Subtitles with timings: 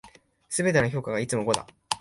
[0.49, 1.67] 全ての評価がいつも五だ。